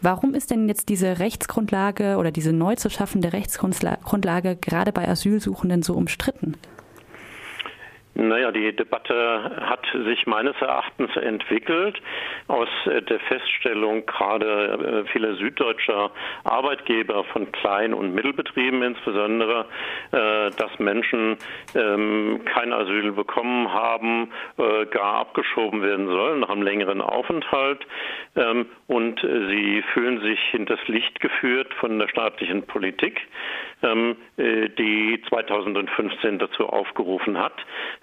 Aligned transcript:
Warum 0.00 0.34
ist 0.34 0.50
denn 0.50 0.68
jetzt 0.68 0.88
diese 0.88 1.18
Rechtsgrundlage 1.18 2.16
oder 2.18 2.30
diese 2.30 2.52
neu 2.52 2.76
zu 2.76 2.88
schaffende 2.88 3.32
Rechtsgrundlage 3.32 4.56
gerade 4.56 4.92
bei 4.92 5.08
Asylsuchenden 5.08 5.82
so 5.82 5.94
umstritten? 5.94 6.54
Naja, 8.20 8.50
die 8.50 8.74
Debatte 8.74 9.48
hat 9.60 9.86
sich 9.92 10.26
meines 10.26 10.60
Erachtens 10.60 11.14
entwickelt 11.16 12.02
aus 12.48 12.68
äh, 12.86 13.00
der 13.00 13.20
Feststellung 13.20 14.06
gerade 14.06 15.04
äh, 15.06 15.12
vieler 15.12 15.36
süddeutscher 15.36 16.10
Arbeitgeber 16.42 17.22
von 17.32 17.52
Klein- 17.52 17.94
und 17.94 18.16
Mittelbetrieben 18.16 18.82
insbesondere, 18.82 19.66
äh, 20.10 20.50
dass 20.50 20.80
Menschen 20.80 21.36
ähm, 21.76 22.40
kein 22.44 22.72
Asyl 22.72 23.12
bekommen 23.12 23.72
haben, 23.72 24.32
gar 24.90 25.14
abgeschoben 25.20 25.82
werden 25.82 26.08
sollen 26.08 26.40
nach 26.40 26.50
einem 26.50 26.62
längeren 26.62 27.00
Aufenthalt. 27.00 27.86
Ähm, 28.34 28.66
und 28.88 29.20
sie 29.20 29.84
fühlen 29.92 30.20
sich 30.22 30.40
hinters 30.50 30.80
Licht 30.88 31.20
geführt 31.20 31.72
von 31.74 31.98
der 31.98 32.08
staatlichen 32.08 32.66
Politik, 32.66 33.20
die 33.82 35.22
2015 35.28 36.38
dazu 36.38 36.66
aufgerufen 36.66 37.38
hat, 37.38 37.54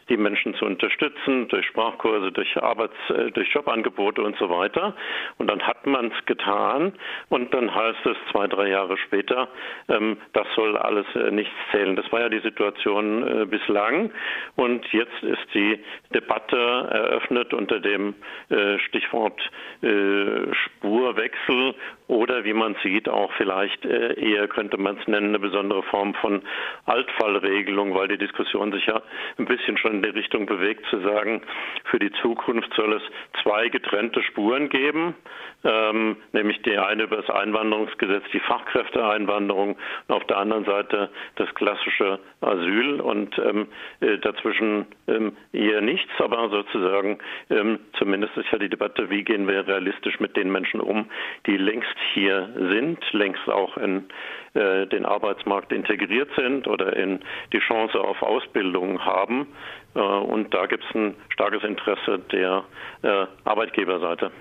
die 0.09 0.17
Menschen 0.17 0.53
zu 0.55 0.65
unterstützen 0.65 1.47
durch 1.47 1.65
Sprachkurse, 1.67 2.31
durch 2.31 2.55
Arbeits-, 2.57 3.09
äh, 3.09 3.31
durch 3.31 3.49
Jobangebote 3.53 4.21
und 4.21 4.37
so 4.37 4.49
weiter. 4.49 4.95
Und 5.37 5.47
dann 5.47 5.61
hat 5.61 5.85
man 5.87 6.11
es 6.11 6.25
getan 6.25 6.93
und 7.29 7.53
dann 7.53 7.73
heißt 7.73 8.05
es 8.05 8.17
zwei, 8.31 8.47
drei 8.47 8.69
Jahre 8.69 8.97
später, 8.97 9.47
ähm, 9.89 10.17
das 10.33 10.47
soll 10.55 10.77
alles 10.77 11.05
äh, 11.15 11.31
nichts 11.31 11.53
zählen. 11.71 11.95
Das 11.95 12.11
war 12.11 12.21
ja 12.21 12.29
die 12.29 12.39
Situation 12.39 13.41
äh, 13.41 13.45
bislang 13.45 14.11
und 14.55 14.85
jetzt 14.91 15.23
ist 15.23 15.53
die 15.53 15.79
Debatte 16.13 16.57
eröffnet 16.57 17.53
unter 17.53 17.79
dem 17.79 18.13
äh, 18.49 18.77
Stichwort 18.79 19.39
äh, 19.81 20.53
Spurwechsel 20.53 21.75
oder 22.07 22.43
wie 22.43 22.53
man 22.53 22.75
sieht 22.83 23.09
auch 23.09 23.31
vielleicht 23.33 23.83
äh, 23.85 24.13
eher 24.13 24.47
könnte 24.47 24.77
man 24.77 24.97
es 24.97 25.07
nennen 25.07 25.29
eine 25.29 25.39
besondere 25.39 25.83
Form 25.83 26.13
von 26.15 26.43
Altfallregelung, 26.85 27.95
weil 27.95 28.07
die 28.07 28.17
Diskussion 28.17 28.71
sich 28.71 28.85
ja 28.85 29.01
ein 29.37 29.45
bisschen 29.45 29.77
schon 29.77 29.95
in 29.95 30.01
die 30.03 30.09
Richtung 30.09 30.45
bewegt, 30.45 30.85
zu 30.89 30.99
sagen, 31.01 31.41
für 31.85 31.99
die 31.99 32.11
Zukunft 32.21 32.71
soll 32.75 32.93
es 32.93 33.01
zwei 33.41 33.69
getrennte 33.69 34.21
Spuren 34.21 34.69
geben, 34.69 35.15
ähm, 35.63 36.17
nämlich 36.31 36.61
die 36.61 36.77
eine 36.77 37.03
über 37.03 37.17
das 37.17 37.29
Einwanderungsgesetz, 37.29 38.23
die 38.33 38.39
Fachkräfteeinwanderung 38.39 39.75
und 40.07 40.15
auf 40.15 40.23
der 40.25 40.37
anderen 40.37 40.65
Seite 40.65 41.09
das 41.37 41.53
klassische 41.55 42.19
Asyl 42.41 43.01
und 43.01 43.37
ähm, 43.39 43.67
äh, 44.01 44.17
dazwischen 44.19 44.85
ähm, 45.07 45.35
eher 45.53 45.81
nichts, 45.81 46.11
aber 46.19 46.49
sozusagen 46.49 47.17
ähm, 47.49 47.79
zumindest 47.97 48.37
ist 48.37 48.51
ja 48.51 48.59
die 48.59 48.69
Debatte, 48.69 49.09
wie 49.09 49.23
gehen 49.23 49.47
wir 49.47 49.67
realistisch 49.67 50.19
mit 50.19 50.37
den 50.37 50.51
Menschen 50.51 50.81
um, 50.81 51.09
die 51.47 51.57
längst 51.57 51.94
hier 52.13 52.49
sind, 52.71 52.99
längst 53.11 53.47
auch 53.49 53.77
in 53.77 54.05
äh, 54.53 54.87
den 54.87 55.05
Arbeitsmarkt 55.05 55.71
integriert 55.71 56.29
sind 56.37 56.67
oder 56.67 56.95
in 56.95 57.19
die 57.53 57.59
Chance 57.59 57.99
auf 57.99 58.21
Ausbildung 58.21 58.99
haben. 59.03 59.47
Äh, 59.95 59.99
und 59.99 60.53
da 60.53 60.65
gibt 60.65 60.83
es 60.89 60.95
ein 60.95 61.15
starkes 61.29 61.63
Interesse 61.63 62.19
der 62.31 62.63
äh, 63.01 63.25
Arbeitgeberseite. 63.43 64.31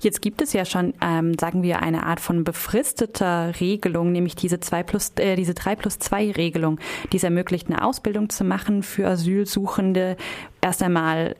Jetzt 0.00 0.20
gibt 0.20 0.42
es 0.42 0.52
ja 0.52 0.64
schon, 0.64 0.92
ähm, 1.00 1.34
sagen 1.38 1.62
wir, 1.62 1.80
eine 1.82 2.04
Art 2.04 2.20
von 2.20 2.44
befristeter 2.44 3.52
Regelung, 3.60 4.12
nämlich 4.12 4.36
diese, 4.36 4.60
2 4.60 4.82
plus, 4.82 5.12
äh, 5.18 5.36
diese 5.36 5.54
3 5.54 5.76
plus 5.76 5.98
2 5.98 6.32
Regelung, 6.32 6.78
die 7.12 7.16
es 7.16 7.24
ermöglicht, 7.24 7.68
eine 7.68 7.82
Ausbildung 7.84 8.28
zu 8.28 8.44
machen 8.44 8.82
für 8.82 9.06
Asylsuchende, 9.06 10.16
erst 10.60 10.82
einmal 10.82 11.36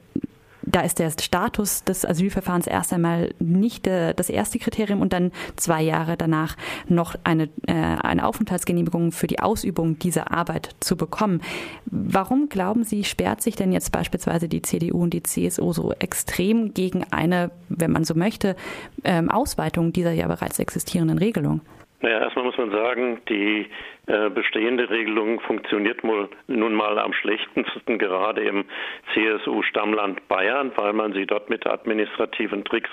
da 0.66 0.80
ist 0.80 0.98
der 0.98 1.10
Status 1.10 1.84
des 1.84 2.04
Asylverfahrens 2.04 2.66
erst 2.66 2.92
einmal 2.92 3.34
nicht 3.38 3.86
äh, 3.86 4.14
das 4.14 4.30
erste 4.30 4.58
Kriterium 4.58 5.00
und 5.00 5.12
dann 5.12 5.32
zwei 5.56 5.82
Jahre 5.82 6.16
danach 6.16 6.56
noch 6.88 7.14
eine, 7.24 7.44
äh, 7.66 7.72
eine 7.72 8.26
Aufenthaltsgenehmigung 8.26 9.12
für 9.12 9.26
die 9.26 9.40
Ausübung 9.40 9.98
dieser 9.98 10.32
Arbeit 10.32 10.74
zu 10.80 10.96
bekommen. 10.96 11.40
Warum 11.86 12.48
glauben 12.48 12.84
Sie, 12.84 13.04
sperrt 13.04 13.42
sich 13.42 13.56
denn 13.56 13.72
jetzt 13.72 13.92
beispielsweise 13.92 14.48
die 14.48 14.62
CDU 14.62 15.02
und 15.02 15.14
die 15.14 15.22
CSU 15.22 15.72
so 15.72 15.92
extrem 15.92 16.74
gegen 16.74 17.04
eine, 17.10 17.50
wenn 17.68 17.92
man 17.92 18.04
so 18.04 18.14
möchte, 18.14 18.56
ähm, 19.04 19.30
Ausweitung 19.30 19.92
dieser 19.92 20.12
ja 20.12 20.26
bereits 20.26 20.58
existierenden 20.58 21.18
Regelung? 21.18 21.60
Naja, 22.00 22.20
erstmal 22.20 22.44
muss 22.44 22.58
man 22.58 22.70
sagen, 22.70 23.20
die 23.28 23.66
äh, 24.06 24.28
bestehende 24.28 24.90
Regelung 24.90 25.40
funktioniert 25.40 26.02
nun 26.04 26.74
mal 26.74 26.98
am 26.98 27.14
schlechtesten 27.14 27.98
gerade 27.98 28.42
im 28.42 28.64
CSU-Stammland 29.14 30.28
Bayern, 30.28 30.72
weil 30.76 30.92
man 30.92 31.14
sie 31.14 31.24
dort 31.24 31.48
mit 31.48 31.66
administrativen 31.66 32.64
Tricks 32.64 32.90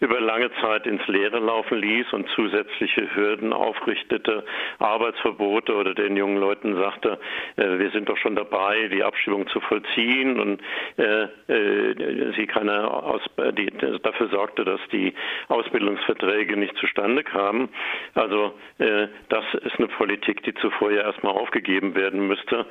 über 0.00 0.20
lange 0.20 0.50
Zeit 0.62 0.86
ins 0.86 1.06
Leere 1.06 1.38
laufen 1.38 1.78
ließ 1.78 2.12
und 2.12 2.28
zusätzliche 2.30 3.14
Hürden 3.14 3.52
aufrichtete, 3.52 4.44
Arbeitsverbote 4.78 5.74
oder 5.74 5.94
den 5.94 6.16
jungen 6.16 6.38
Leuten 6.38 6.74
sagte, 6.76 7.18
äh, 7.56 7.78
wir 7.78 7.90
sind 7.90 8.08
doch 8.08 8.16
schon 8.16 8.34
dabei, 8.34 8.88
die 8.88 9.02
Abschiebung 9.02 9.46
zu 9.48 9.60
vollziehen 9.60 10.40
und 10.40 10.62
äh, 10.96 11.24
äh, 11.52 12.32
sie 12.36 12.46
keine 12.46 12.90
Aus 12.90 13.22
die, 13.58 13.70
dafür 14.02 14.28
sorgte, 14.28 14.64
dass 14.64 14.80
die 14.90 15.12
Ausbildungsverträge 15.48 16.56
nicht 16.56 16.76
zustande 16.76 17.22
kamen. 17.22 17.68
Also 18.14 18.54
äh, 18.78 19.08
das 19.28 19.44
ist 19.62 19.78
eine 19.78 19.88
Politik, 19.88 20.42
die 20.44 20.54
zuvor 20.54 20.92
ja 20.92 21.02
erstmal 21.02 21.34
aufgegeben 21.34 21.94
werden 21.94 22.26
müsste. 22.26 22.66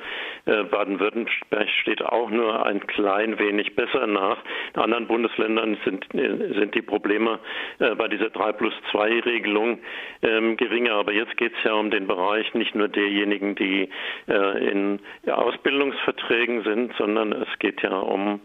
Äh, 0.46 0.64
Baden-Württemberg 0.64 1.68
steht 1.80 2.02
auch 2.02 2.30
nur 2.30 2.66
ein 2.66 2.84
klein 2.86 3.38
wenig 3.38 3.76
besser 3.76 4.06
nach. 4.06 4.38
In 4.74 4.82
anderen 4.82 5.06
Bundesländern 5.06 5.78
sind, 5.84 6.12
äh, 6.14 6.54
sind 6.54 6.74
die 6.74 6.82
Probleme 6.82 7.19
äh, 7.28 7.94
bei 7.94 8.08
dieser 8.08 8.30
3 8.30 8.52
plus 8.52 8.74
2 8.90 9.20
Regelung 9.20 9.78
ähm, 10.22 10.56
geringer. 10.56 10.94
Aber 10.94 11.12
jetzt 11.12 11.36
geht 11.36 11.52
es 11.56 11.64
ja 11.64 11.74
um 11.74 11.90
den 11.90 12.06
Bereich 12.06 12.52
nicht 12.54 12.74
nur 12.74 12.88
derjenigen, 12.88 13.54
die 13.54 13.88
in 14.26 15.00
Ausbildungsverträgen 15.26 16.62
sind, 16.62 16.92
sondern 16.96 17.32
es 17.32 17.48
geht 17.58 17.82
ja 17.82 17.96
um 17.98 18.40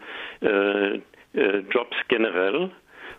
Jobs 1.69 1.95
generell. 2.07 2.71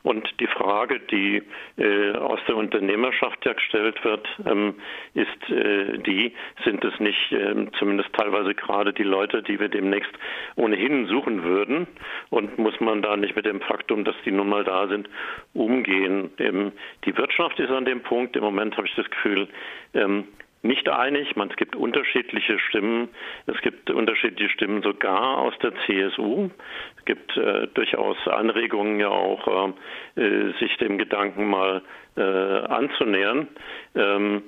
Und 0.07 0.33
die 0.39 0.47
Frage, 0.47 1.01
die 1.01 1.43
äh, 1.79 2.13
aus 2.13 2.39
der 2.47 2.55
Unternehmerschaft 2.55 3.45
ja 3.45 3.55
gestellt 3.55 4.05
wird, 4.05 4.25
ähm, 4.49 4.75
ist 5.15 5.51
äh, 5.51 5.99
die, 5.99 6.33
sind 6.63 6.85
es 6.85 7.01
nicht 7.01 7.33
äh, 7.33 7.67
zumindest 7.77 8.13
teilweise 8.13 8.55
gerade 8.55 8.93
die 8.93 9.03
Leute, 9.03 9.43
die 9.43 9.59
wir 9.59 9.69
demnächst 9.69 10.13
ohnehin 10.55 11.07
suchen 11.09 11.43
würden? 11.43 11.89
Und 12.31 12.57
muss 12.57 12.79
man 12.79 13.03
da 13.03 13.17
nicht 13.17 13.35
mit 13.35 13.47
dem 13.47 13.61
Faktum, 13.61 14.05
dass 14.05 14.15
die 14.25 14.31
nun 14.31 14.49
mal 14.49 14.63
da 14.63 14.87
sind, 14.87 15.11
umgehen? 15.55 16.31
Ähm, 16.39 16.71
die 17.05 17.19
Wirtschaft 17.19 17.59
ist 17.59 17.71
an 17.71 17.85
dem 17.85 18.01
Punkt, 18.01 18.37
im 18.37 18.45
Moment 18.45 18.77
habe 18.77 18.87
ich 18.87 18.95
das 18.95 19.11
Gefühl, 19.11 19.49
ähm, 19.93 20.29
nicht 20.67 20.89
einig. 20.89 21.37
Man, 21.37 21.51
es 21.51 21.57
gibt 21.57 21.77
unterschiedliche 21.77 22.59
Stimmen. 22.59 23.09
Es 23.47 23.61
gibt 23.63 23.91
unterschiedliche 23.91 24.51
Stimmen 24.51 24.83
sogar 24.83 25.39
aus 25.39 25.55
der 25.63 25.73
CSU. 25.87 26.51
Es 26.99 27.05
gibt 27.05 27.37
äh, 27.37 27.69
durchaus 27.69 28.17
Anregungen 28.27 29.01
ja 29.01 29.09
auch, 29.09 29.73
äh, 30.17 30.53
sich 30.59 30.77
dem 30.79 30.99
Gedanken 30.99 31.49
mal 31.49 31.83
äh, 32.17 32.21
anzunähern. 32.23 33.49
Ähm, 33.95 34.43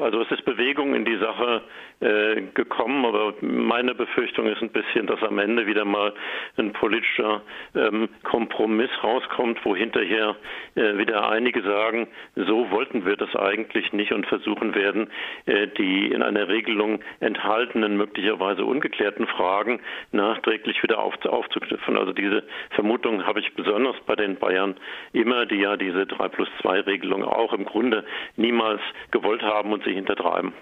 also 0.00 0.20
es 0.20 0.30
ist 0.30 0.44
Bewegung 0.44 0.94
in 0.94 1.04
die 1.04 1.16
Sache 1.16 1.62
äh, 2.02 2.42
gekommen, 2.54 3.04
aber 3.04 3.34
meine 3.40 3.94
Befürchtung 3.94 4.46
ist 4.48 4.60
ein 4.60 4.70
bisschen, 4.70 5.06
dass 5.06 5.22
am 5.22 5.38
Ende 5.38 5.66
wieder 5.66 5.84
mal 5.84 6.12
ein 6.56 6.72
politischer 6.72 7.42
ähm, 7.74 8.08
Kompromiss 8.24 8.90
rauskommt, 9.02 9.64
wo 9.64 9.76
hinterher 9.76 10.36
äh, 10.74 10.98
wieder 10.98 11.28
einige 11.28 11.62
sagen, 11.62 12.08
so 12.34 12.70
wollten 12.70 13.06
wir 13.06 13.16
das 13.16 13.34
eigentlich 13.36 13.92
nicht 13.92 14.12
und 14.12 14.26
versuchen 14.26 14.74
werden, 14.74 15.10
äh, 15.46 15.68
die 15.68 16.08
in 16.08 16.22
einer 16.22 16.48
Regelung 16.48 17.00
enthaltenen, 17.20 17.96
möglicherweise 17.96 18.64
ungeklärten 18.64 19.26
Fragen 19.28 19.80
nachträglich 20.10 20.82
wieder 20.82 20.98
auf, 20.98 21.14
aufzuknüpfen. 21.24 21.96
Also 21.96 22.12
diese 22.12 22.42
Vermutung 22.70 23.26
habe 23.26 23.40
ich 23.40 23.54
besonders 23.54 23.96
bei 24.06 24.16
den 24.16 24.36
Bayern 24.36 24.74
immer, 25.12 25.46
die 25.46 25.60
ja 25.60 25.76
diese 25.76 26.06
3 26.06 26.28
plus 26.28 26.48
2 26.62 26.80
Regelung 26.80 27.22
auch 27.22 27.52
im 27.52 27.64
Grunde 27.64 28.04
niemals 28.36 28.80
gewollt 29.12 29.42
haben 29.42 29.72
und 29.72 29.84
sie 29.84 29.94
hintertreiben. 29.94 30.52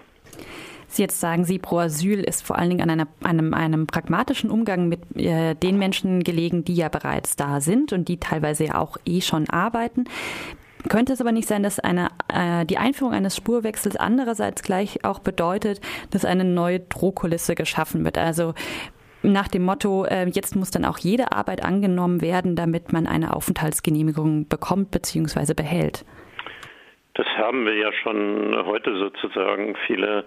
Jetzt 0.97 1.19
sagen 1.19 1.45
Sie, 1.45 1.59
Pro 1.59 1.79
Asyl 1.79 2.19
ist 2.19 2.45
vor 2.45 2.57
allen 2.57 2.69
Dingen 2.69 2.81
an 2.81 2.89
einer, 2.89 3.07
einem, 3.23 3.53
einem 3.53 3.87
pragmatischen 3.87 4.49
Umgang 4.49 4.89
mit 4.89 4.99
äh, 5.15 5.55
den 5.55 5.77
Menschen 5.77 6.23
gelegen, 6.23 6.63
die 6.63 6.75
ja 6.75 6.89
bereits 6.89 7.35
da 7.35 7.61
sind 7.61 7.93
und 7.93 8.07
die 8.07 8.19
teilweise 8.19 8.65
ja 8.65 8.79
auch 8.79 8.97
eh 9.05 9.21
schon 9.21 9.49
arbeiten. 9.49 10.05
Könnte 10.89 11.13
es 11.13 11.21
aber 11.21 11.31
nicht 11.31 11.47
sein, 11.47 11.63
dass 11.63 11.79
eine, 11.79 12.09
äh, 12.33 12.65
die 12.65 12.77
Einführung 12.77 13.13
eines 13.13 13.35
Spurwechsels 13.35 13.95
andererseits 13.95 14.63
gleich 14.63 15.05
auch 15.05 15.19
bedeutet, 15.19 15.79
dass 16.09 16.25
eine 16.25 16.43
neue 16.43 16.79
Drohkulisse 16.79 17.55
geschaffen 17.55 18.03
wird? 18.03 18.17
Also 18.17 18.53
nach 19.23 19.47
dem 19.47 19.63
Motto, 19.63 20.05
äh, 20.05 20.27
jetzt 20.29 20.55
muss 20.55 20.71
dann 20.71 20.85
auch 20.85 20.97
jede 20.97 21.31
Arbeit 21.31 21.63
angenommen 21.63 22.21
werden, 22.21 22.55
damit 22.55 22.91
man 22.91 23.05
eine 23.07 23.35
Aufenthaltsgenehmigung 23.35 24.47
bekommt 24.47 24.91
bzw. 24.91 25.53
behält. 25.53 26.05
Das 27.13 27.27
haben 27.37 27.65
wir 27.65 27.75
ja 27.75 27.91
schon 28.03 28.55
heute 28.65 28.97
sozusagen. 28.97 29.75
Viele 29.85 30.25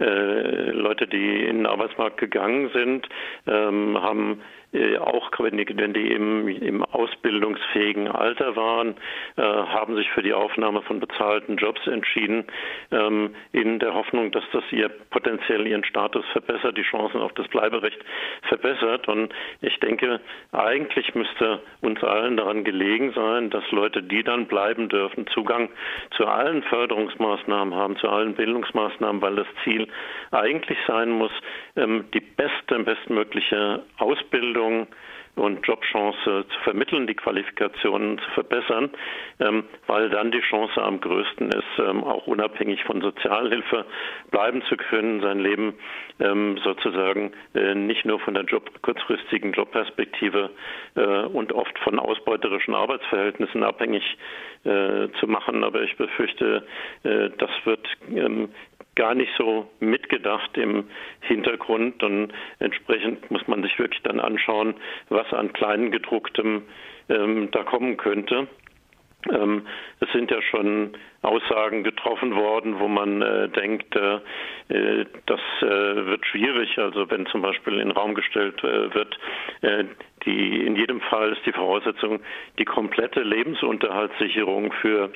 äh, 0.00 0.70
Leute, 1.00 1.06
die 1.06 1.44
in 1.46 1.58
den 1.58 1.66
Arbeitsmarkt 1.66 2.18
gegangen 2.18 2.70
sind, 2.74 3.08
ähm, 3.46 4.00
haben 4.00 4.40
äh, 4.72 4.98
auch 4.98 5.30
wenn 5.38 5.56
die, 5.94 6.12
im, 6.12 6.46
im 6.48 6.84
ausbildungsfähigen 6.84 8.08
Alter 8.08 8.54
waren, 8.54 8.94
äh, 9.36 9.42
haben 9.42 9.96
sich 9.96 10.08
für 10.10 10.22
die 10.22 10.32
Aufnahme 10.32 10.82
von 10.82 11.00
bezahlten 11.00 11.56
Jobs 11.56 11.84
entschieden, 11.86 12.44
ähm, 12.92 13.34
in 13.52 13.78
der 13.78 13.94
Hoffnung, 13.94 14.30
dass 14.30 14.44
das 14.52 14.62
ihr 14.70 14.88
potenziell 14.88 15.66
ihren 15.66 15.84
Status 15.84 16.24
verbessert, 16.32 16.76
die 16.76 16.82
Chancen 16.82 17.20
auf 17.20 17.32
das 17.32 17.48
Bleiberecht 17.48 17.98
verbessert. 18.42 19.08
Und 19.08 19.34
ich 19.60 19.78
denke, 19.80 20.20
eigentlich 20.52 21.14
müsste 21.14 21.60
uns 21.80 22.02
allen 22.04 22.36
daran 22.36 22.62
gelegen 22.62 23.12
sein, 23.12 23.50
dass 23.50 23.68
Leute, 23.72 24.02
die 24.02 24.22
dann 24.22 24.46
bleiben 24.46 24.88
dürfen, 24.88 25.26
Zugang 25.28 25.70
zu 26.16 26.26
allen 26.26 26.62
Förderungsmaßnahmen 26.64 27.74
haben, 27.74 27.96
zu 27.96 28.08
allen 28.08 28.34
Bildungsmaßnahmen, 28.34 29.20
weil 29.20 29.36
das 29.36 29.46
Ziel 29.64 29.88
eigentlich 30.30 30.78
sein 30.90 31.10
muss, 31.10 31.32
ähm, 31.76 32.04
die 32.12 32.20
beste, 32.20 32.80
bestmögliche 32.80 33.82
Ausbildung 33.98 34.40
Bildung 34.40 34.86
und 35.36 35.66
Jobchance 35.66 36.18
zu 36.24 36.60
vermitteln, 36.64 37.06
die 37.06 37.14
Qualifikationen 37.14 38.18
zu 38.18 38.30
verbessern, 38.32 38.90
ähm, 39.38 39.64
weil 39.86 40.10
dann 40.10 40.32
die 40.32 40.40
Chance 40.40 40.82
am 40.82 41.00
größten 41.00 41.50
ist, 41.50 41.78
ähm, 41.78 42.02
auch 42.04 42.26
unabhängig 42.26 42.82
von 42.84 43.00
Sozialhilfe 43.00 43.86
bleiben 44.30 44.62
zu 44.68 44.76
können, 44.76 45.20
sein 45.20 45.38
Leben 45.40 45.74
sozusagen 46.62 47.32
äh, 47.54 47.74
nicht 47.74 48.04
nur 48.04 48.20
von 48.20 48.34
der 48.34 48.44
Job, 48.44 48.70
kurzfristigen 48.82 49.52
Jobperspektive 49.52 50.50
äh, 50.94 51.00
und 51.00 51.54
oft 51.54 51.78
von 51.78 51.98
ausbeuterischen 51.98 52.74
Arbeitsverhältnissen 52.74 53.62
abhängig 53.62 54.02
äh, 54.64 55.08
zu 55.18 55.26
machen. 55.26 55.64
Aber 55.64 55.82
ich 55.82 55.96
befürchte, 55.96 56.66
äh, 57.02 57.30
das 57.38 57.50
wird 57.64 57.86
ähm, 58.14 58.50
gar 58.94 59.14
nicht 59.14 59.32
so 59.38 59.70
mitgedacht 59.80 60.56
im 60.56 60.84
Hintergrund 61.20 62.02
und 62.02 62.32
entsprechend 62.58 63.30
muss 63.30 63.46
man 63.46 63.62
sich 63.62 63.78
wirklich 63.78 64.02
dann 64.02 64.20
anschauen, 64.20 64.74
was 65.08 65.32
an 65.32 65.52
kleinen 65.52 65.90
gedrucktem 65.90 66.62
ähm, 67.08 67.50
da 67.52 67.62
kommen 67.62 67.96
könnte. 67.96 68.48
Ähm, 69.30 69.66
es 70.00 70.10
sind 70.12 70.30
ja 70.30 70.40
schon 70.42 70.92
Aussagen 71.22 71.84
getroffen 71.84 72.34
worden, 72.34 72.78
wo 72.78 72.88
man 72.88 73.20
äh, 73.20 73.48
denkt, 73.50 73.94
äh, 73.94 74.20
äh 74.68 75.06
das 75.26 75.40
äh, 75.60 76.06
wird 76.06 76.24
schwierig. 76.26 76.78
Also 76.78 77.10
wenn 77.10 77.26
zum 77.26 77.42
Beispiel 77.42 77.74
in 77.74 77.88
den 77.88 77.90
Raum 77.90 78.14
gestellt 78.14 78.62
äh, 78.64 78.94
wird, 78.94 79.18
die 80.24 80.64
in 80.64 80.76
jedem 80.76 81.00
Fall 81.00 81.32
ist 81.32 81.44
die 81.46 81.52
Voraussetzung 81.52 82.20
die 82.58 82.64
komplette 82.64 83.22
Lebensunterhaltssicherung 83.22 84.72
für 84.72 85.10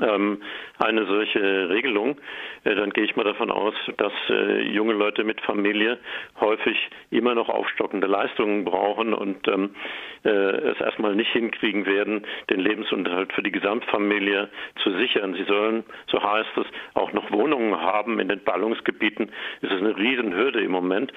eine 0.00 1.06
solche 1.06 1.68
Regelung, 1.68 2.16
äh, 2.64 2.74
dann 2.74 2.90
gehe 2.90 3.04
ich 3.04 3.16
mal 3.16 3.24
davon 3.24 3.50
aus, 3.50 3.74
dass 3.96 4.12
äh, 4.30 4.62
junge 4.62 4.94
Leute 4.94 5.24
mit 5.24 5.40
Familie 5.40 5.98
häufig 6.40 6.76
immer 7.10 7.34
noch 7.34 7.48
aufstockende 7.48 8.06
Leistungen 8.06 8.64
brauchen 8.64 9.14
und 9.14 9.46
ähm, 9.48 9.74
äh, 10.24 10.28
es 10.28 10.80
erstmal 10.80 11.14
nicht 11.14 11.30
hinkriegen 11.32 11.86
werden, 11.86 12.26
den 12.50 12.60
Lebensunterhalt 12.60 13.32
für 13.32 13.42
die 13.42 13.52
Gesamtfamilie 13.52 14.48
zu 14.82 14.92
sichern. 14.98 15.34
Sie 15.34 15.44
sollen, 15.44 15.84
so 16.06 16.22
heißt 16.22 16.56
es, 16.56 16.66
auch 16.94 17.12
noch 17.12 17.30
Wohnungen 17.30 17.78
haben 17.80 18.18
in 18.20 18.28
den 18.28 18.42
Ballungsgebieten. 18.42 19.30
Es 19.60 19.70
ist 19.70 19.78
eine 19.78 19.96
Riesenhürde 19.96 20.60
im 20.60 20.72
Moment. 20.72 21.12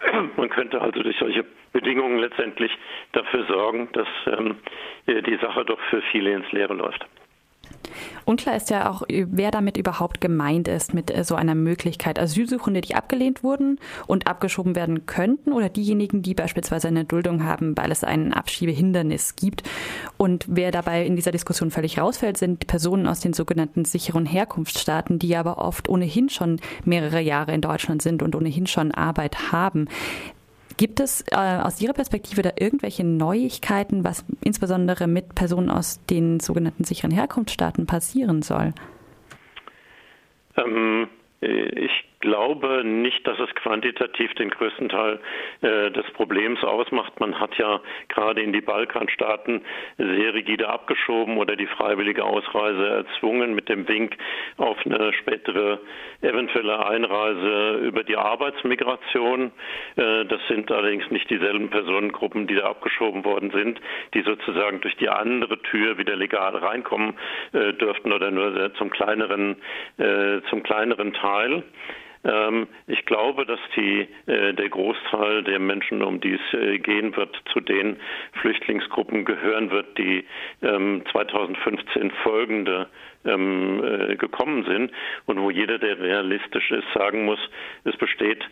Man 0.36 0.48
könnte 0.50 0.80
also 0.80 1.02
durch 1.02 1.16
solche 1.18 1.44
Bedingungen 1.72 2.18
letztendlich 2.18 2.70
dafür 3.12 3.44
sorgen, 3.46 3.88
dass 3.92 4.08
ähm, 4.26 4.56
die 5.06 5.36
Sache 5.36 5.64
doch 5.64 5.80
für 5.90 6.00
viele 6.12 6.32
ins 6.32 6.50
Leere 6.52 6.74
läuft. 6.74 7.04
Unklar 8.24 8.56
ist 8.56 8.70
ja 8.70 8.90
auch, 8.90 9.02
wer 9.08 9.50
damit 9.50 9.76
überhaupt 9.76 10.20
gemeint 10.20 10.68
ist 10.68 10.94
mit 10.94 11.14
äh, 11.14 11.24
so 11.24 11.34
einer 11.34 11.54
Möglichkeit. 11.54 12.18
Asylsuchende, 12.18 12.80
die 12.80 12.94
abgelehnt 12.94 13.42
wurden 13.42 13.78
und 14.06 14.26
abgeschoben 14.26 14.74
werden 14.74 15.06
könnten 15.06 15.52
oder 15.52 15.68
diejenigen, 15.68 16.22
die 16.22 16.34
beispielsweise 16.34 16.88
eine 16.88 17.04
Duldung 17.04 17.44
haben, 17.44 17.76
weil 17.76 17.90
es 17.90 18.04
ein 18.04 18.32
Abschiebehindernis 18.32 19.36
gibt. 19.36 19.62
Und 20.16 20.46
wer 20.48 20.70
dabei 20.70 21.04
in 21.04 21.16
dieser 21.16 21.32
Diskussion 21.32 21.70
völlig 21.70 21.98
rausfällt, 21.98 22.36
sind 22.36 22.66
Personen 22.66 23.06
aus 23.06 23.20
den 23.20 23.32
sogenannten 23.32 23.84
sicheren 23.84 24.26
Herkunftsstaaten, 24.26 25.18
die 25.18 25.36
aber 25.36 25.58
oft 25.58 25.88
ohnehin 25.88 26.28
schon 26.28 26.60
mehrere 26.84 27.20
Jahre 27.20 27.52
in 27.52 27.60
Deutschland 27.60 28.02
sind 28.02 28.22
und 28.22 28.34
ohnehin 28.34 28.66
schon 28.66 28.92
Arbeit 28.92 29.52
haben. 29.52 29.88
Gibt 30.76 31.00
es 31.00 31.24
äh, 31.30 31.36
aus 31.36 31.80
Ihrer 31.80 31.92
Perspektive 31.92 32.42
da 32.42 32.50
irgendwelche 32.56 33.04
Neuigkeiten, 33.04 34.04
was 34.04 34.24
insbesondere 34.42 35.06
mit 35.06 35.34
Personen 35.34 35.70
aus 35.70 36.04
den 36.06 36.40
sogenannten 36.40 36.84
sicheren 36.84 37.12
Herkunftsstaaten 37.12 37.86
passieren 37.86 38.42
soll? 38.42 38.72
Ähm, 40.56 41.08
ich 41.40 41.90
glaube 42.24 42.82
nicht, 42.84 43.26
dass 43.26 43.38
es 43.38 43.54
quantitativ 43.54 44.32
den 44.34 44.48
größten 44.48 44.88
Teil 44.88 45.20
äh, 45.60 45.90
des 45.90 46.10
Problems 46.12 46.64
ausmacht. 46.64 47.20
Man 47.20 47.38
hat 47.38 47.56
ja 47.58 47.80
gerade 48.08 48.40
in 48.40 48.52
die 48.52 48.62
Balkanstaaten 48.62 49.60
sehr 49.98 50.32
rigide 50.32 50.68
abgeschoben 50.68 51.36
oder 51.36 51.54
die 51.54 51.66
freiwillige 51.66 52.24
Ausreise 52.24 52.88
erzwungen 52.88 53.54
mit 53.54 53.68
dem 53.68 53.86
Wink 53.88 54.16
auf 54.56 54.78
eine 54.86 55.12
spätere 55.12 55.80
eventuelle 56.22 56.86
Einreise 56.86 57.80
über 57.84 58.02
die 58.02 58.16
Arbeitsmigration. 58.16 59.52
Äh, 59.96 60.24
das 60.24 60.40
sind 60.48 60.72
allerdings 60.72 61.10
nicht 61.10 61.28
dieselben 61.28 61.68
Personengruppen, 61.68 62.46
die 62.46 62.54
da 62.54 62.70
abgeschoben 62.70 63.24
worden 63.24 63.50
sind, 63.50 63.80
die 64.14 64.22
sozusagen 64.22 64.80
durch 64.80 64.96
die 64.96 65.10
andere 65.10 65.60
Tür 65.60 65.98
wieder 65.98 66.16
legal 66.16 66.56
reinkommen 66.56 67.14
äh, 67.52 67.74
dürften 67.74 68.12
oder 68.12 68.30
nur 68.30 68.72
zum 68.74 68.88
kleineren, 68.88 69.56
äh, 69.98 70.40
zum 70.48 70.62
kleineren 70.62 71.12
Teil. 71.12 71.62
Ähm, 72.24 72.66
ich 72.86 73.04
glaube, 73.06 73.44
dass 73.46 73.60
die, 73.76 74.08
äh, 74.26 74.54
der 74.54 74.68
Großteil 74.68 75.42
der 75.44 75.58
Menschen, 75.58 76.02
um 76.02 76.20
die 76.20 76.34
es 76.34 76.58
äh, 76.58 76.78
gehen 76.78 77.16
wird, 77.16 77.40
zu 77.52 77.60
den 77.60 77.96
Flüchtlingsgruppen 78.40 79.24
gehören 79.24 79.70
wird, 79.70 79.98
die 79.98 80.24
2015 80.60 82.02
ähm, 82.02 82.10
folgende 82.22 82.88
ähm, 83.24 83.82
äh, 83.84 84.16
gekommen 84.16 84.64
sind. 84.64 84.90
Und 85.26 85.40
wo 85.40 85.50
jeder, 85.50 85.78
der 85.78 85.98
realistisch 85.98 86.70
ist, 86.70 86.86
sagen 86.94 87.24
muss, 87.24 87.38
es 87.84 87.96
besteht 87.96 88.44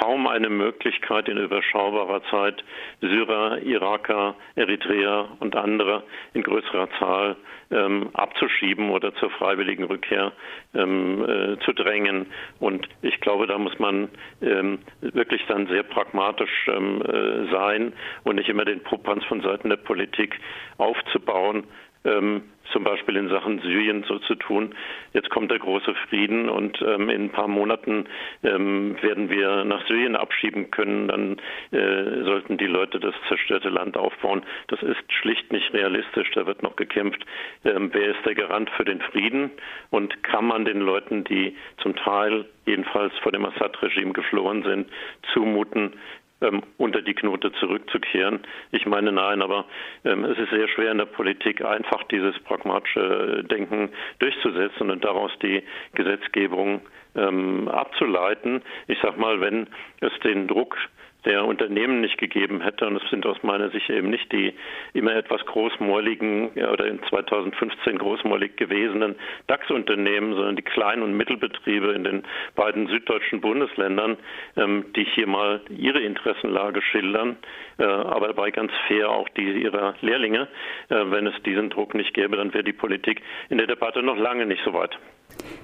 kaum 0.00 0.26
eine 0.26 0.48
Möglichkeit 0.48 1.28
in 1.28 1.36
überschaubarer 1.36 2.22
Zeit 2.30 2.64
Syrer, 3.00 3.58
Iraker, 3.62 4.34
Eritreer 4.54 5.28
und 5.40 5.54
andere 5.54 6.04
in 6.34 6.42
größerer 6.42 6.88
Zahl 6.98 7.36
ähm, 7.70 8.10
abzuschieben 8.14 8.90
oder 8.90 9.14
zur 9.16 9.30
freiwilligen 9.30 9.84
Rückkehr 9.84 10.32
ähm, 10.74 11.24
äh, 11.24 11.58
zu 11.64 11.72
drängen. 11.72 12.26
Und 12.58 12.88
ich 13.02 13.20
glaube, 13.20 13.46
da 13.46 13.58
muss 13.58 13.78
man 13.78 14.08
ähm, 14.40 14.78
wirklich 15.00 15.44
dann 15.46 15.66
sehr 15.66 15.82
pragmatisch 15.82 16.68
ähm, 16.68 17.02
äh, 17.02 17.50
sein 17.50 17.92
und 18.24 18.36
nicht 18.36 18.48
immer 18.48 18.64
den 18.64 18.82
Popanz 18.82 19.24
von 19.24 19.42
Seiten 19.42 19.68
der 19.68 19.76
Politik 19.76 20.38
aufzubauen, 20.78 21.64
ähm, 22.04 22.42
zum 22.72 22.84
Beispiel 22.84 23.16
in 23.16 23.28
Sachen 23.28 23.60
Syrien 23.60 24.04
so 24.08 24.18
zu 24.20 24.34
tun. 24.34 24.74
Jetzt 25.12 25.30
kommt 25.30 25.50
der 25.50 25.58
große 25.58 25.94
Frieden 26.08 26.48
und 26.48 26.80
ähm, 26.82 27.10
in 27.10 27.24
ein 27.24 27.30
paar 27.30 27.48
Monaten 27.48 28.06
ähm, 28.42 28.96
werden 29.02 29.28
wir 29.30 29.64
nach 29.64 29.86
Syrien 29.86 30.16
abschieben 30.16 30.70
können. 30.70 31.08
Dann 31.08 31.36
äh, 31.70 32.24
sollten 32.24 32.56
die 32.56 32.66
Leute 32.66 32.98
das 32.98 33.14
zerstörte 33.28 33.68
Land 33.68 33.96
aufbauen. 33.96 34.42
Das 34.68 34.82
ist 34.82 35.12
schlicht 35.20 35.52
nicht 35.52 35.72
realistisch. 35.72 36.30
Da 36.34 36.46
wird 36.46 36.62
noch 36.62 36.76
gekämpft. 36.76 37.24
Ähm, 37.64 37.90
wer 37.92 38.16
ist 38.16 38.24
der 38.24 38.34
Garant 38.34 38.70
für 38.70 38.84
den 38.84 39.00
Frieden? 39.00 39.50
Und 39.90 40.22
kann 40.22 40.46
man 40.46 40.64
den 40.64 40.80
Leuten, 40.80 41.24
die 41.24 41.56
zum 41.78 41.94
Teil 41.96 42.46
jedenfalls 42.64 43.12
vor 43.18 43.32
dem 43.32 43.44
Assad-Regime 43.44 44.12
geflohen 44.12 44.62
sind, 44.62 44.88
zumuten, 45.32 45.94
ähm, 46.42 46.62
unter 46.76 47.02
die 47.02 47.14
Knote 47.14 47.52
zurückzukehren. 47.52 48.40
Ich 48.70 48.86
meine 48.86 49.12
nein, 49.12 49.42
aber 49.42 49.64
ähm, 50.04 50.24
es 50.24 50.38
ist 50.38 50.50
sehr 50.50 50.68
schwer 50.68 50.92
in 50.92 50.98
der 50.98 51.06
Politik 51.06 51.64
einfach 51.64 52.02
dieses 52.04 52.38
pragmatische 52.40 53.44
Denken 53.44 53.90
durchzusetzen 54.18 54.90
und 54.90 55.04
daraus 55.04 55.30
die 55.42 55.62
Gesetzgebung 55.94 56.82
ähm, 57.14 57.68
abzuleiten. 57.68 58.62
Ich 58.88 58.98
sag 59.02 59.18
mal, 59.18 59.40
wenn 59.40 59.68
es 60.00 60.12
den 60.24 60.48
Druck 60.48 60.76
der 61.24 61.44
Unternehmen 61.44 62.00
nicht 62.00 62.18
gegeben 62.18 62.60
hätte. 62.60 62.86
Und 62.86 62.96
es 62.96 63.10
sind 63.10 63.26
aus 63.26 63.42
meiner 63.42 63.70
Sicht 63.70 63.88
eben 63.90 64.10
nicht 64.10 64.30
die 64.32 64.54
immer 64.92 65.14
etwas 65.14 65.44
großmäuligen 65.46 66.50
ja, 66.54 66.70
oder 66.70 66.86
in 66.86 67.02
2015 67.04 67.98
großmäulig 67.98 68.56
gewesenen 68.56 69.16
DAX-Unternehmen, 69.46 70.34
sondern 70.34 70.56
die 70.56 70.62
Klein- 70.62 71.02
und 71.02 71.16
Mittelbetriebe 71.16 71.92
in 71.92 72.04
den 72.04 72.22
beiden 72.54 72.88
süddeutschen 72.88 73.40
Bundesländern, 73.40 74.16
ähm, 74.56 74.86
die 74.96 75.04
hier 75.04 75.26
mal 75.26 75.60
ihre 75.68 76.00
Interessenlage 76.00 76.82
schildern, 76.82 77.36
äh, 77.78 77.84
aber 77.84 78.28
dabei 78.28 78.50
ganz 78.50 78.72
fair 78.88 79.10
auch 79.10 79.28
die 79.30 79.62
ihrer 79.62 79.94
Lehrlinge. 80.00 80.48
Äh, 80.88 81.04
wenn 81.10 81.26
es 81.26 81.42
diesen 81.44 81.70
Druck 81.70 81.94
nicht 81.94 82.14
gäbe, 82.14 82.36
dann 82.36 82.52
wäre 82.52 82.64
die 82.64 82.72
Politik 82.72 83.22
in 83.48 83.58
der 83.58 83.66
Debatte 83.66 84.02
noch 84.02 84.16
lange 84.16 84.46
nicht 84.46 84.62
so 84.64 84.72
weit. 84.72 84.98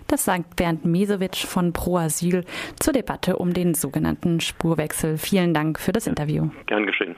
Das 0.06 0.24
sagt 0.24 0.56
Bernd 0.56 0.84
Mesewitsch 0.84 1.44
von 1.44 1.72
Pro 1.72 1.98
Asyl 1.98 2.44
zur 2.80 2.92
Debatte 2.92 3.36
um 3.36 3.52
den 3.52 3.74
sogenannten 3.74 4.40
Spurwechsel. 4.40 5.18
Vielen 5.18 5.54
Dank 5.54 5.78
für 5.78 5.92
das 5.92 6.06
Interview. 6.06 6.48
Gern 6.66 6.86
geschehen. 6.86 7.16